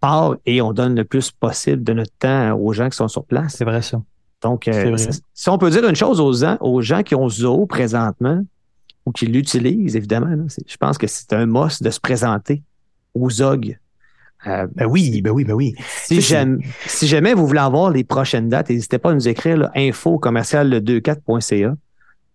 part 0.00 0.36
et 0.46 0.60
on 0.62 0.72
donne 0.72 0.96
le 0.96 1.04
plus 1.04 1.30
possible 1.30 1.84
de 1.84 1.92
notre 1.92 2.12
temps 2.18 2.56
aux 2.56 2.72
gens 2.72 2.88
qui 2.88 2.96
sont 2.96 3.08
sur 3.08 3.24
place. 3.24 3.54
C'est 3.56 3.64
vrai 3.64 3.82
ça. 3.82 4.00
Donc, 4.42 4.66
euh, 4.66 4.96
si 5.34 5.48
on 5.48 5.58
peut 5.58 5.70
dire 5.70 5.88
une 5.88 5.94
chose 5.94 6.18
aux 6.18 6.32
gens, 6.32 6.56
aux 6.60 6.80
gens 6.82 7.02
qui 7.04 7.14
ont 7.14 7.28
Zoho 7.28 7.66
présentement 7.66 8.42
ou 9.06 9.12
qui 9.12 9.26
l'utilisent, 9.26 9.94
évidemment, 9.94 10.46
je 10.66 10.76
pense 10.76 10.98
que 10.98 11.06
c'est 11.06 11.32
un 11.32 11.46
must 11.46 11.82
de 11.82 11.90
se 11.90 12.00
présenter 12.00 12.62
aux 13.14 13.30
ZOG. 13.30 13.78
Euh, 14.46 14.66
ben 14.74 14.86
oui, 14.86 15.22
ben 15.22 15.30
oui, 15.30 15.44
ben 15.44 15.54
oui. 15.54 15.74
Si 16.04 16.20
jamais, 16.20 17.34
vous 17.34 17.46
voulez 17.46 17.60
avoir 17.60 17.90
les 17.90 18.02
prochaines 18.02 18.48
dates, 18.48 18.70
n'hésitez 18.70 18.98
pas 18.98 19.10
à 19.10 19.14
nous 19.14 19.28
écrire 19.28 19.56
là, 19.56 19.70
info 19.76 20.18
commercial 20.18 20.68
le 20.68 20.80
24.ca. 20.80 21.74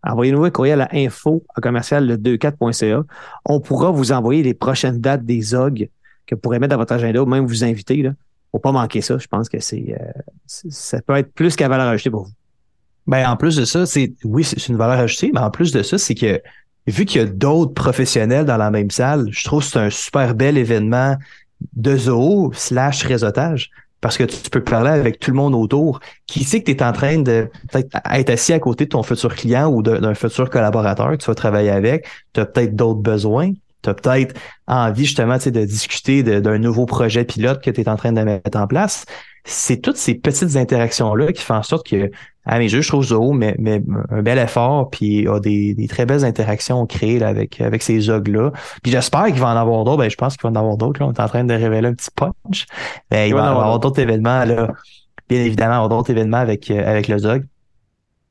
Envoyez-nous 0.04 0.46
un 0.46 0.50
courriel 0.50 0.82
à 0.82 0.90
info 0.94 1.44
commercial 1.62 2.08
le 2.08 2.16
24.ca. 2.16 3.04
On 3.46 3.60
pourra 3.60 3.92
vous 3.92 4.14
envoyer 4.14 4.42
les 4.42 4.54
prochaines 4.54 5.00
dates 5.00 5.26
des 5.26 5.42
ZOG 5.42 5.90
que 6.26 6.36
vous 6.36 6.42
pourrez 6.42 6.60
mettre 6.60 6.72
dans 6.72 6.80
votre 6.80 6.94
agenda 6.94 7.22
ou 7.22 7.26
même 7.26 7.46
vous 7.46 7.64
inviter. 7.66 8.04
Là 8.04 8.12
faut 8.52 8.60
pas 8.60 8.72
manquer 8.72 9.02
ça. 9.02 9.18
Je 9.18 9.28
pense 9.28 9.50
que 9.50 9.60
c'est 9.60 9.96
euh, 10.00 10.22
ça 10.46 11.02
peut 11.02 11.16
être 11.16 11.32
plus 11.34 11.56
qu'à 11.56 11.68
valeur 11.68 11.88
ajoutée 11.88 12.10
pour 12.10 12.24
vous. 12.24 12.32
Ben, 13.06 13.30
en 13.30 13.38
plus 13.38 13.56
de 13.56 13.66
ça, 13.66 13.86
c'est 13.86 14.14
oui, 14.24 14.44
c'est 14.44 14.68
une 14.68 14.78
valeur 14.78 15.00
ajoutée, 15.00 15.32
mais 15.34 15.40
en 15.40 15.52
plus 15.52 15.72
de 15.72 15.82
ça, 15.84 15.98
c'est 15.98 16.16
que 16.16 16.42
vu 16.88 17.06
qu'il 17.06 17.22
y 17.22 17.24
a 17.24 17.28
d'autres 17.28 17.74
professionnels 17.74 18.45
dans 18.45 18.57
la 18.57 18.72
même 18.72 18.92
salle, 18.92 19.28
je 19.31 19.44
trouve 19.44 19.62
que 19.63 19.69
c'est 19.69 19.80
un 19.80 19.89
super 19.89 20.36
bel 20.36 20.57
événement 20.57 21.18
de 21.75 21.98
zoo 21.98 22.51
slash 22.54 23.04
réseautage 23.04 23.69
parce 24.00 24.18
que 24.18 24.24
tu 24.24 24.50
peux 24.50 24.63
parler 24.63 24.92
avec 24.92 25.19
tout 25.19 25.31
le 25.31 25.38
monde 25.38 25.56
autour. 25.56 26.00
Qui 26.28 26.44
sait 26.44 26.62
que 26.62 26.72
tu 26.72 26.78
es 26.78 26.84
en 26.84 26.94
train 26.94 27.18
de 27.19 27.50
être 27.74 28.30
assis 28.30 28.54
à 28.54 28.60
côté 28.60 28.86
de 28.86 28.89
ton 28.89 29.04
futur 29.04 29.36
client 29.36 29.69
ou 29.69 29.81
d'un 29.81 30.13
futur 30.13 30.50
collaborateur 30.50 31.12
que 31.12 31.16
tu 31.18 31.25
vas 31.25 31.36
travailler 31.36 31.72
avec, 31.72 32.07
tu 32.34 32.39
as 32.39 32.45
peut-être 32.45 32.75
d'autres 32.75 33.01
besoins 33.01 33.51
tu 33.83 33.90
as 33.90 33.94
peut-être 33.94 34.36
envie 34.68 35.06
justement 35.06 35.38
de 35.38 35.66
discuter 35.66 36.24
d'un 36.24 36.57
nouveau 36.57 36.86
projet 36.86 37.24
pilote 37.24 37.62
que 37.62 37.69
tu 37.69 37.81
es 37.81 37.90
en 37.90 37.95
train 37.95 38.12
de 38.12 38.22
mettre 38.22 38.57
en 38.57 38.68
place. 38.68 39.06
C'est 39.45 39.78
toutes 39.78 39.97
ces 39.97 40.16
petites 40.16 40.57
interactions-là 40.57 41.31
qui 41.31 41.42
font 41.42 41.56
en 41.56 41.64
sorte 41.64 41.88
que, 41.88 42.12
à 42.47 42.59
mes 42.59 42.71
yeux, 42.71 42.81
je 42.81 42.87
trouve 42.87 43.04
Zoho 43.04 43.33
mais, 43.33 43.56
mais 43.59 43.81
un 44.09 44.21
bel 44.21 44.39
effort, 44.39 44.89
puis 44.89 45.27
a 45.27 45.39
des, 45.39 45.73
des 45.73 45.87
très 45.87 46.06
belles 46.06 46.23
interactions 46.23 46.85
créées 46.85 47.19
là, 47.19 47.27
avec, 47.27 47.59
avec 47.61 47.83
ces 47.83 47.99
zogs-là. 47.99 48.51
Puis 48.81 48.92
j'espère 48.92 49.25
qu'il 49.25 49.39
va 49.39 49.47
en 49.47 49.57
avoir 49.57 49.83
d'autres. 49.83 49.97
Ben, 49.97 50.09
je 50.09 50.16
pense 50.16 50.37
qu'il 50.37 50.44
va 50.44 50.49
en 50.49 50.61
avoir 50.61 50.77
d'autres. 50.77 51.01
On 51.04 51.11
est 51.11 51.19
en 51.19 51.27
train 51.27 51.44
de 51.44 51.54
révéler 51.54 51.89
un 51.89 51.94
petit 51.94 52.09
punch. 52.16 52.66
Ben, 53.11 53.27
il, 53.27 53.33
va, 53.33 53.45
y 53.45 53.47
avoir 53.47 53.80
d'autres 53.80 54.01
événements, 54.01 54.45
là. 54.45 54.69
Bien 55.30 55.44
évidemment, 55.44 55.73
avoir 55.73 55.89
d'autres 55.89 56.11
événements 56.11 56.37
avec, 56.37 56.71
avec 56.71 57.09
le 57.09 57.18
Zog. 57.18 57.44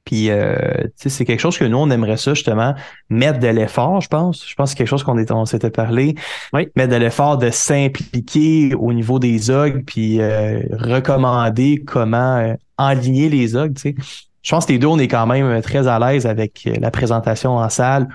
Puis, 0.06 0.30
euh, 0.30 0.56
c'est 0.94 1.25
quelque 1.25 1.40
chose 1.40 1.58
que 1.58 1.64
nous, 1.64 1.76
on 1.76 1.90
aimerait 1.90 2.16
ça, 2.16 2.32
justement, 2.32 2.75
mettre 3.11 3.40
de 3.40 3.49
l'effort, 3.49 4.00
je 4.00 4.08
pense. 4.08 4.49
Je 4.49 4.54
pense 4.54 4.70
que 4.70 4.70
c'est 4.70 4.78
quelque 4.78 4.88
chose 4.88 5.02
qu'on 5.02 5.18
on 5.30 5.44
s'était 5.46 5.70
parlé. 5.70 6.14
Oui. 6.52 6.68
Mettre 6.76 6.92
de 6.92 6.96
l'effort 6.96 7.38
de 7.38 7.50
s'impliquer 7.50 8.73
au 8.76 8.92
niveau 8.92 9.18
des 9.18 9.50
OG, 9.50 9.82
puis 9.85 10.20
euh, 10.20 10.62
recommander 10.70 11.82
comment 11.85 12.37
euh, 12.37 12.54
enligner 12.78 13.28
les 13.28 13.56
OG, 13.56 13.75
tu 13.75 13.80
sais. 13.80 13.95
Je 14.42 14.50
pense 14.50 14.66
que 14.66 14.73
les 14.73 14.78
deux, 14.78 14.87
on 14.87 14.99
est 14.99 15.09
quand 15.09 15.26
même 15.26 15.61
très 15.61 15.88
à 15.88 15.99
l'aise 15.99 16.25
avec 16.25 16.68
la 16.78 16.90
présentation 16.92 17.56
en 17.56 17.68
salle 17.68 18.06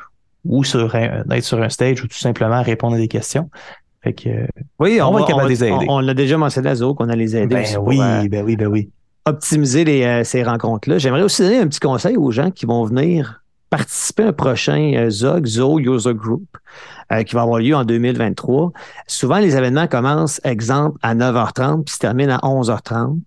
ou 0.46 0.64
sur 0.64 0.96
un, 0.96 1.24
être 1.30 1.44
sur 1.44 1.62
un 1.62 1.68
stage 1.68 2.04
ou 2.04 2.08
tout 2.08 2.18
simplement 2.18 2.62
répondre 2.62 2.96
à 2.96 2.98
des 2.98 3.10
questions. 3.10 3.50
Fait 4.02 4.14
que, 4.14 4.30
oui, 4.80 5.02
on, 5.02 5.12
va, 5.12 5.26
on, 5.30 5.46
les 5.46 5.64
aider. 5.64 5.86
On, 5.90 6.00
l'a 6.00 6.14
déjà 6.14 6.38
mentionné 6.38 6.70
à 6.70 6.76
Zoho 6.76 6.96
qu'on 6.96 7.10
a 7.10 7.16
les 7.16 7.36
aider. 7.36 7.54
Ben 7.54 7.78
oui, 7.82 7.98
ben 8.30 8.44
oui, 8.46 8.56
ben 8.56 8.68
oui 8.68 8.90
optimiser 9.26 9.84
les, 9.84 10.04
euh, 10.04 10.24
ces 10.24 10.44
rencontres-là. 10.44 10.98
J'aimerais 10.98 11.22
aussi 11.22 11.42
donner 11.42 11.60
un 11.60 11.68
petit 11.68 11.80
conseil 11.80 12.18
aux 12.18 12.32
gens 12.32 12.52
qui 12.52 12.66
vont 12.66 12.84
venir 12.86 13.44
participer 13.70 14.24
à 14.24 14.28
un 14.28 14.34
prochain 14.34 14.94
euh, 14.96 15.10
ZOG, 15.10 15.46
ZO 15.46 15.80
User 15.80 16.14
Group, 16.14 16.58
euh, 17.12 17.24
qui 17.24 17.36
va 17.36 17.44
avoir 17.44 17.60
lieu 17.60 17.76
en 17.76 17.86
2023. 17.86 18.72
Souvent, 19.08 19.38
les 19.38 19.56
événements 19.56 19.88
commencent, 19.88 20.42
exemple, 20.44 20.98
à 21.02 21.16
9h30 21.16 21.84
puis 21.86 21.94
se 21.94 22.00
terminent 22.00 22.36
à 22.36 22.48
11h30. 22.48 23.20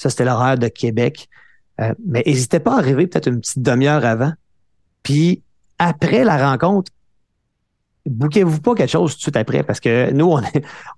Ça, 0.00 0.10
c'était 0.10 0.24
l'horaire 0.24 0.58
de 0.58 0.68
Québec. 0.68 1.28
mais 1.78 2.22
n'hésitez 2.26 2.60
pas 2.60 2.74
à 2.74 2.78
arriver 2.78 3.06
peut-être 3.06 3.28
une 3.28 3.40
petite 3.40 3.62
demi-heure 3.62 4.04
avant. 4.04 4.32
Puis, 5.02 5.42
après 5.78 6.24
la 6.24 6.50
rencontre, 6.50 6.92
bouquez-vous 8.06 8.60
pas 8.60 8.74
quelque 8.74 8.90
chose 8.90 9.12
tout 9.12 9.18
de 9.18 9.22
suite 9.22 9.36
après 9.36 9.62
parce 9.62 9.80
que 9.80 10.10
nous, 10.12 10.26
on, 10.26 10.42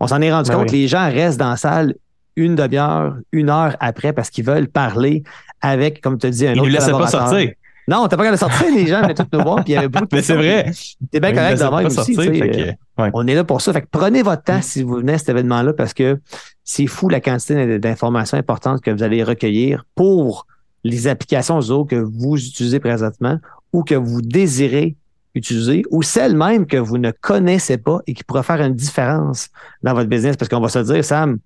on 0.00 0.06
s'en 0.06 0.20
est 0.20 0.32
rendu 0.32 0.50
ben 0.50 0.58
compte, 0.58 0.70
les 0.70 0.88
gens 0.88 1.10
restent 1.10 1.38
dans 1.38 1.50
la 1.50 1.56
salle 1.56 1.94
une 2.36 2.54
demi-heure, 2.54 3.16
une 3.32 3.50
heure 3.50 3.76
après 3.80 4.12
parce 4.12 4.30
qu'ils 4.30 4.44
veulent 4.44 4.68
parler 4.68 5.22
avec, 5.60 6.00
comme 6.00 6.18
tu 6.18 6.30
dis, 6.30 6.46
un 6.46 6.54
Ils 6.54 6.60
autre 6.60 6.68
ne 6.68 6.74
laissaient 6.74 6.92
pas 6.92 7.06
sortir. 7.08 7.52
Non, 7.88 8.06
t'as 8.06 8.16
pas 8.16 8.30
qu'à 8.30 8.36
sortir, 8.36 8.68
les 8.72 8.86
gens 8.86 9.02
venaient 9.02 9.14
tous 9.14 9.26
nous 9.32 9.42
voir, 9.42 9.56
puis 9.56 9.72
il 9.72 9.74
y 9.74 9.76
avait 9.76 9.88
beaucoup 9.88 10.06
de 10.06 10.10
Mais 10.16 10.22
c'est 10.22 10.36
vrai. 10.36 10.70
T'es 11.10 11.18
bien 11.18 11.32
correct 11.32 11.58
de 11.58 11.64
même 11.64 11.86
aussi. 11.86 12.14
Sortir, 12.14 12.32
que, 12.32 13.02
ouais. 13.02 13.10
On 13.12 13.26
est 13.26 13.34
là 13.34 13.42
pour 13.42 13.60
ça. 13.60 13.72
Fait 13.72 13.82
que 13.82 13.88
prenez 13.90 14.22
votre 14.22 14.44
temps 14.44 14.62
si 14.62 14.82
vous 14.82 14.96
venez 14.96 15.14
à 15.14 15.18
cet 15.18 15.30
événement-là 15.30 15.72
parce 15.72 15.92
que 15.92 16.20
c'est 16.64 16.86
fou 16.86 17.08
la 17.08 17.20
quantité 17.20 17.78
d'informations 17.78 18.38
importantes 18.38 18.80
que 18.80 18.90
vous 18.90 19.02
allez 19.02 19.22
recueillir 19.22 19.84
pour 19.94 20.46
les 20.84 21.06
applications 21.06 21.60
Zoho 21.60 21.84
que 21.84 21.96
vous 21.96 22.36
utilisez 22.36 22.80
présentement 22.80 23.38
ou 23.72 23.82
que 23.82 23.94
vous 23.94 24.20
désirez 24.22 24.96
utiliser 25.34 25.82
ou 25.90 26.02
celles 26.02 26.36
même 26.36 26.66
que 26.66 26.76
vous 26.76 26.98
ne 26.98 27.10
connaissez 27.10 27.78
pas 27.78 28.00
et 28.06 28.14
qui 28.14 28.24
pourraient 28.24 28.42
faire 28.42 28.60
une 28.60 28.74
différence 28.74 29.48
dans 29.82 29.94
votre 29.94 30.08
business. 30.08 30.36
Parce 30.36 30.48
qu'on 30.48 30.60
va 30.60 30.68
se 30.68 30.80
dire, 30.80 31.04
Sam, 31.04 31.38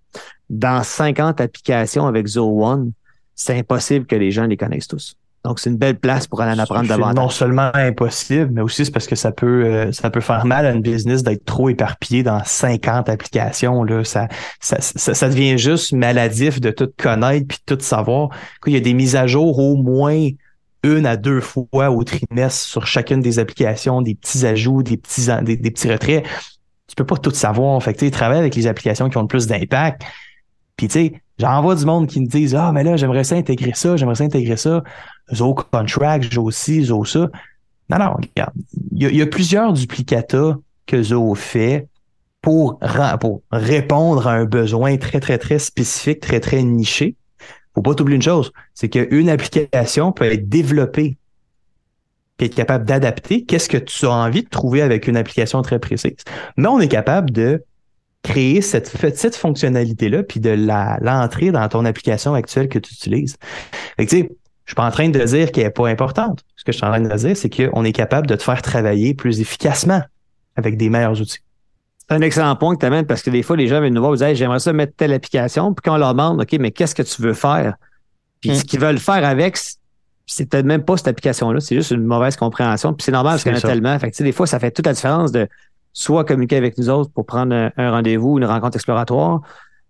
dans 0.51 0.83
50 0.83 1.41
applications 1.41 2.07
avec 2.07 2.27
Zoho 2.27 2.65
One, 2.67 2.93
c'est 3.35 3.59
impossible 3.59 4.07
que 4.07 4.17
les 4.17 4.31
gens 4.31 4.47
les 4.47 4.57
connaissent 4.57 4.89
tous. 4.89 5.17
Donc, 5.47 5.61
c'est 5.61 5.71
une 5.71 5.77
belle 5.77 5.99
place 5.99 6.27
pour 6.27 6.41
aller 6.41 6.59
en 6.59 6.59
apprendre 6.59 6.83
C'est 6.83 6.89
davantage. 6.89 7.15
Non 7.15 7.29
seulement 7.29 7.71
impossible, 7.73 8.51
mais 8.53 8.63
aussi 8.63 8.85
c'est 8.85 8.91
parce 8.91 9.07
que 9.07 9.15
ça 9.15 9.31
peut 9.31 9.65
euh, 9.65 9.93
ça 9.93 10.11
peut 10.11 10.21
faire 10.21 10.45
mal 10.45 10.67
à 10.67 10.73
une 10.73 10.83
business 10.83 11.23
d'être 11.23 11.45
trop 11.45 11.69
éparpillé 11.69 12.25
dans 12.25 12.43
50 12.45 13.09
applications. 13.09 13.85
Là. 13.85 14.03
Ça, 14.03 14.27
ça, 14.59 14.79
ça, 14.81 15.15
ça 15.15 15.29
devient 15.29 15.57
juste 15.57 15.93
maladif 15.93 16.61
de 16.61 16.71
tout 16.71 16.89
connaître 16.97 17.47
puis 17.47 17.59
de 17.65 17.77
tout 17.77 17.81
savoir. 17.81 18.31
Il 18.67 18.73
y 18.73 18.77
a 18.77 18.81
des 18.81 18.93
mises 18.93 19.15
à 19.15 19.29
jour 19.29 19.57
au 19.61 19.77
moins 19.77 20.31
une 20.83 21.07
à 21.07 21.17
deux 21.17 21.41
fois 21.41 21.91
au 21.91 22.03
trimestre 22.03 22.67
sur 22.67 22.87
chacune 22.87 23.21
des 23.21 23.39
applications, 23.39 24.03
des 24.03 24.17
petits 24.17 24.45
ajouts, 24.47 24.83
des 24.83 24.97
petits 24.97 25.29
des, 25.43 25.57
des 25.57 25.71
petits 25.71 25.91
retraits. 25.91 26.25
Tu 26.89 26.97
peux 26.97 27.07
pas 27.07 27.19
tout 27.19 27.31
savoir. 27.31 27.81
Fait 27.83 27.93
que, 27.93 28.01
tu 28.01 28.07
sais, 28.07 28.11
travaille 28.11 28.39
avec 28.39 28.57
les 28.57 28.67
applications 28.67 29.09
qui 29.09 29.17
ont 29.17 29.23
le 29.23 29.29
plus 29.29 29.47
d'impact. 29.47 30.03
Puis 30.77 30.89
tu 30.89 30.93
sais, 30.93 31.13
j'en 31.39 31.63
vois 31.63 31.75
du 31.75 31.85
monde 31.85 32.07
qui 32.07 32.21
me 32.21 32.27
disent 32.27 32.55
Ah, 32.55 32.73
mais 32.73 32.85
là, 32.85 32.97
j'aimerais 32.97 33.25
ça 33.25 33.37
intégrer 33.37 33.73
ça, 33.75 33.97
j'aimerais 33.97 34.17
ça 34.17 34.25
intégrer 34.25 34.57
ça. 34.57 34.83
Zo 35.33 35.55
Contract, 35.55 36.27
j'ai 36.31 36.39
aussi, 36.39 36.85
Zo 36.85 37.05
ça. 37.05 37.29
Non, 37.91 37.99
non, 37.99 38.15
regarde. 38.15 38.53
Il 38.93 39.15
y 39.15 39.23
a, 39.23 39.27
plusieurs 39.27 39.73
duplicata 39.73 40.57
que 40.87 41.03
Zo 41.03 41.35
fait 41.35 41.89
pour 42.43 42.79
répondre 43.51 44.27
à 44.27 44.33
un 44.33 44.45
besoin 44.45 44.97
très, 44.97 45.21
très, 45.21 45.39
très 45.39 45.59
spécifique, 45.59 46.21
très, 46.21 46.41
très 46.41 46.63
niché. 46.63 47.17
Faut 47.75 47.83
pas 47.83 47.95
t'oublier 47.95 48.17
une 48.17 48.23
chose, 48.23 48.53
c'est 48.73 48.89
qu'une 48.89 49.29
application 49.29 50.13
peut 50.13 50.25
être 50.25 50.49
développée 50.49 51.19
puis 52.37 52.47
être 52.47 52.55
capable 52.55 52.85
d'adapter 52.85 53.45
qu'est-ce 53.45 53.69
que 53.69 53.79
tu 53.79 54.07
as 54.07 54.11
envie 54.11 54.43
de 54.43 54.49
trouver 54.49 54.83
avec 54.83 55.09
une 55.09 55.17
application 55.17 55.63
très 55.63 55.79
précise? 55.79 56.17
Mais 56.57 56.69
on 56.69 56.81
est 56.81 56.89
capable 56.89 57.31
de 57.31 57.65
créer 58.27 58.61
cette 58.61 58.91
petite 58.99 59.37
fonctionnalité-là 59.37 60.23
puis 60.23 60.41
de 60.41 60.51
l'entrer 61.01 61.51
dans 61.51 61.69
ton 61.69 61.85
application 61.85 62.35
actuelle 62.35 62.69
que 62.69 62.79
tu 62.79 62.93
utilises. 62.93 63.37
Fait 63.97 64.07
que, 64.07 64.11
tu 64.11 64.17
sais, 64.23 64.31
je 64.65 64.71
suis 64.71 64.75
pas 64.75 64.87
en 64.87 64.91
train 64.91 65.09
de 65.09 65.23
dire 65.25 65.53
qu'elle 65.53 65.67
est 65.67 65.71
pas 65.71 65.89
importante. 65.89 66.45
Ce 66.57 66.65
que 66.65 66.73
je 66.73 66.79
suis 66.79 66.87
en 66.87 66.91
train 66.91 67.01
de 67.01 67.15
dire, 67.15 67.37
c'est 67.37 67.51
qu'on 67.51 67.85
est 67.85 67.93
capable 67.93 68.27
de 68.27 68.35
te 68.35 68.43
faire 68.43 68.63
travailler 68.63 69.15
plus 69.15 69.41
efficacement 69.41 70.03
avec 70.57 70.77
des 70.77 70.91
meilleurs 70.91 71.21
outils. 71.21 71.39
C'est 71.99 72.17
un 72.17 72.21
excellent 72.21 72.57
point 72.57 72.75
que 72.75 72.81
tu 72.81 72.87
amènes 72.87 73.07
parce 73.07 73.23
que 73.23 73.31
des 73.31 73.43
fois, 73.43 73.57
les 73.57 73.69
gens 73.69 73.81
viennent 73.81 73.95
nous 73.95 74.01
voir 74.01 74.15
et 74.15 74.17
disent 74.17 74.23
Hey, 74.25 74.37
j'aimerais 74.37 74.59
ça 74.61 74.73
mettre 74.73 74.95
telle 74.97 75.13
application. 75.13 75.73
Puis 75.75 75.83
quand 75.85 75.95
on 75.95 75.99
leur 75.99 76.15
demande 76.15 76.41
OK, 76.41 76.53
mais 76.59 76.71
qu'est-ce 76.73 76.95
que 76.95 77.03
tu 77.03 77.23
veux 77.23 77.35
faire? 77.35 77.75
Puis 78.41 78.51
Hmm. 78.51 78.55
ce 78.55 78.65
qu'ils 78.65 78.81
veulent 78.81 78.99
faire 78.99 79.25
avec, 79.25 79.57
c'est 80.27 80.49
peut-être 80.49 80.67
même 80.67 80.85
pas 80.85 80.97
cette 80.97 81.09
application-là, 81.09 81.61
c'est 81.61 81.77
juste 81.77 81.93
une 81.93 82.05
mauvaise 82.05 82.37
compréhension. 82.37 82.93
Puis 82.93 83.05
c'est 83.05 83.13
normal 83.13 83.35
parce 83.35 83.45
qu'il 83.45 83.53
y 83.53 83.55
en 83.55 83.59
a 83.59 83.61
tellement. 83.61 83.99
Fait 83.99 84.11
que, 84.11 84.23
des 84.23 84.33
fois, 84.33 84.47
ça 84.47 84.59
fait 84.59 84.73
toute 84.73 84.87
la 84.87 84.93
différence 84.93 85.31
de 85.33 85.49
soit 85.97 86.25
communiquer 86.25 86.57
avec 86.57 86.77
nous 86.77 86.91
autres 86.91 87.11
pour 87.11 87.25
prendre 87.25 87.55
un, 87.55 87.73
un 87.79 87.91
rendez-vous, 87.91 88.37
une 88.37 88.45
rencontre 88.45 88.77
exploratoire, 88.77 89.41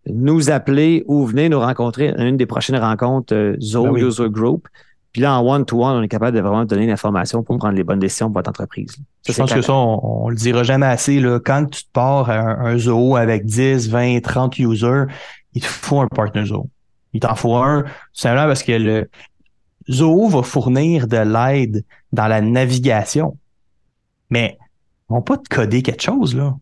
nous 0.06 0.50
appeler 0.50 1.02
ou 1.08 1.26
venir 1.26 1.50
nous 1.50 1.58
rencontrer 1.58 2.10
à 2.10 2.22
une 2.22 2.36
des 2.36 2.46
prochaines 2.46 2.76
rencontres 2.76 3.34
euh, 3.34 3.56
Zoho 3.60 3.86
Ben 3.86 3.90
oui. 3.90 4.02
User 4.02 4.30
Group. 4.30 4.68
Puis 5.10 5.22
là, 5.22 5.36
en 5.36 5.44
one-to-one, 5.44 5.96
on 5.96 6.02
est 6.02 6.08
capable 6.08 6.36
de 6.36 6.42
vraiment 6.42 6.64
donner 6.64 6.86
l'information 6.86 7.42
pour 7.42 7.58
prendre 7.58 7.74
les 7.74 7.82
bonnes 7.82 7.98
décisions 7.98 8.26
pour 8.26 8.36
votre 8.36 8.50
entreprise. 8.50 8.94
Ça, 9.22 9.32
Je 9.32 9.36
pense 9.36 9.52
que 9.52 9.62
ça, 9.62 9.72
on, 9.72 10.26
on 10.26 10.28
le 10.28 10.36
dira 10.36 10.62
jamais 10.62 10.86
assez. 10.86 11.18
Là. 11.18 11.40
Quand 11.40 11.66
tu 11.66 11.82
te 11.82 11.90
pars 11.92 12.30
à 12.30 12.38
un, 12.38 12.66
un 12.66 12.78
zoo 12.78 13.16
avec 13.16 13.44
10, 13.44 13.88
20, 13.88 14.20
30 14.20 14.60
users, 14.60 15.06
il 15.54 15.62
te 15.62 15.66
faut 15.66 16.00
un 16.00 16.06
partner 16.06 16.44
zoo. 16.44 16.68
Il 17.14 17.20
t'en 17.20 17.34
faut 17.34 17.56
un, 17.56 17.82
tout 17.82 17.88
simplement 18.12 18.46
parce 18.46 18.62
que 18.62 18.72
le 18.72 19.10
zoo 19.90 20.28
va 20.28 20.44
fournir 20.44 21.08
de 21.08 21.16
l'aide 21.16 21.84
dans 22.12 22.28
la 22.28 22.40
navigation. 22.42 23.36
Mais 24.30 24.56
ils 25.08 25.14
vont 25.14 25.22
pas 25.22 25.36
te 25.36 25.48
coder 25.48 25.82
quelque 25.82 26.02
chose, 26.02 26.34
là. 26.34 26.56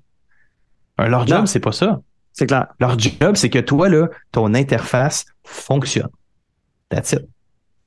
Leur 0.98 1.26
job, 1.26 1.46
c'est 1.46 1.60
pas 1.60 1.72
ça. 1.72 2.00
C'est 2.32 2.46
clair. 2.46 2.66
Leur 2.80 2.98
job, 2.98 3.36
c'est 3.36 3.50
que 3.50 3.58
toi, 3.58 3.88
là, 3.88 4.08
ton 4.32 4.54
interface 4.54 5.24
fonctionne. 5.44 6.10
That's 6.88 7.12
it. 7.12 7.26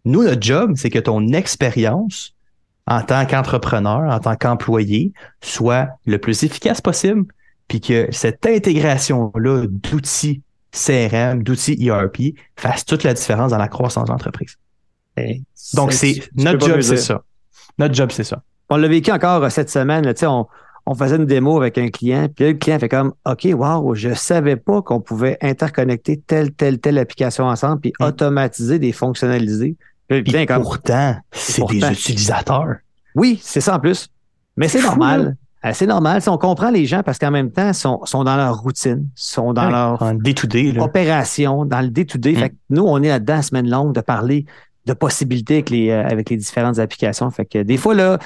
Nous, 0.06 0.24
notre 0.24 0.42
job, 0.42 0.74
c'est 0.76 0.90
que 0.90 1.00
ton 1.00 1.34
expérience 1.34 2.34
en 2.86 3.02
tant 3.02 3.26
qu'entrepreneur, 3.26 4.14
en 4.14 4.20
tant 4.20 4.36
qu'employé, 4.38 5.12
soit 5.42 5.90
le 6.06 6.18
plus 6.18 6.44
efficace 6.44 6.80
possible, 6.80 7.26
puis 7.68 7.82
que 7.82 8.08
cette 8.12 8.46
intégration-là 8.46 9.66
d'outils 9.68 10.42
CRM, 10.72 11.44
d'outils 11.44 11.86
ERP 11.86 12.36
fasse 12.56 12.86
toute 12.86 13.04
la 13.04 13.14
différence 13.14 13.52
dans 13.52 13.58
la 13.58 13.68
croissance 13.68 14.06
de 14.06 14.12
l'entreprise. 14.12 14.56
Donc, 15.74 15.92
c'est 15.92 16.30
notre 16.36 16.66
job, 16.66 16.80
c'est 16.82 16.98
ça. 16.98 17.24
Notre 17.78 17.94
job, 17.94 18.12
c'est 18.12 18.24
ça. 18.24 18.42
On 18.70 18.78
l'a 18.78 18.88
vécu 18.88 19.12
encore 19.12 19.44
euh, 19.44 19.50
cette 19.50 19.70
semaine. 19.70 20.06
là, 20.06 20.14
tu 20.14 20.22
sais, 20.22 20.28
on, 20.28 20.48
on 20.86 20.96
faisait 20.96 21.18
une 21.18 21.26
démo 21.26 21.58
avec 21.58 21.78
un 21.78 21.90
client, 21.90 22.28
puis 22.34 22.46
là, 22.46 22.52
le 22.52 22.58
client 22.58 22.80
fait 22.80 22.90
comme 22.90 23.14
OK, 23.26 23.48
wow, 23.54 23.94
je 23.96 24.14
savais 24.14 24.56
pas 24.56 24.82
qu'on 24.82 25.02
pouvait 25.02 25.38
interconnecter 25.42 26.18
telle, 26.26 26.52
telle, 26.54 26.80
telle 26.80 26.98
application 26.98 27.46
ensemble, 27.46 27.82
puis 27.82 27.94
Mm. 28.00 28.04
automatiser 28.06 28.80
des 28.80 28.92
fonctionnalités. 28.94 29.76
Puis 30.10 30.46
comme 30.46 30.64
pourtant, 30.64 31.16
c'est 31.32 31.66
des 31.68 31.82
utilisateurs. 31.92 32.76
Oui, 33.16 33.40
c'est 33.42 33.60
ça 33.62 33.76
en 33.76 33.80
plus. 33.80 34.08
Mais 34.56 34.68
c'est 34.70 34.82
normal. 34.82 35.36
Euh, 35.66 35.72
C'est 35.74 35.88
normal. 35.88 36.22
Si 36.22 36.30
on 36.30 36.38
comprend 36.38 36.70
les 36.70 36.86
gens 36.86 37.04
parce 37.04 37.18
qu'en 37.18 37.32
même 37.32 37.52
temps, 37.52 37.68
ils 37.70 37.74
sont, 37.74 38.00
sont 38.06 38.24
dans 38.24 38.38
leur 38.38 38.58
routine, 38.60 39.08
sont 39.16 39.52
dans 39.54 39.66
Ouais, 39.66 39.72
leur 39.72 40.02
opération, 40.82 41.66
dans 41.66 41.82
le 41.82 41.90
day-to-day. 41.90 42.34
Mm. 42.34 42.36
Fait 42.38 42.50
que 42.52 42.56
nous, 42.70 42.84
on 42.84 43.02
est 43.04 43.10
là-dedans, 43.10 43.42
semaine 43.42 43.70
longue, 43.70 43.94
de 43.94 44.02
parler 44.02 44.46
de 44.86 44.94
possibilités 44.94 45.56
avec 45.56 45.70
les, 45.70 45.90
euh, 45.90 46.06
avec 46.08 46.30
les 46.30 46.38
différentes 46.38 46.80
applications. 46.80 47.30
Fait 47.32 47.46
que 47.46 47.62
des 47.64 47.76
fois, 47.76 47.94
là, 47.94 48.18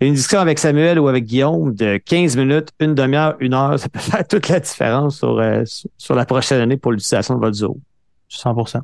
une 0.00 0.14
discussion 0.14 0.40
avec 0.40 0.58
Samuel 0.58 0.98
ou 0.98 1.08
avec 1.08 1.24
Guillaume 1.24 1.74
de 1.74 1.98
15 1.98 2.36
minutes, 2.36 2.70
une 2.80 2.94
demi-heure, 2.94 3.36
une 3.40 3.54
heure, 3.54 3.78
ça 3.78 3.88
peut 3.88 3.98
faire 4.00 4.26
toute 4.26 4.48
la 4.48 4.60
différence 4.60 5.18
sur, 5.18 5.38
euh, 5.38 5.62
sur, 5.64 5.90
sur 5.98 6.14
la 6.14 6.24
prochaine 6.24 6.60
année 6.60 6.76
pour 6.76 6.92
l'utilisation 6.92 7.34
de 7.34 7.40
votre 7.40 7.56
zoo. 7.56 7.78
100%. 8.30 8.80